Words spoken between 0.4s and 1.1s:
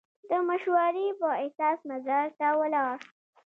مشورې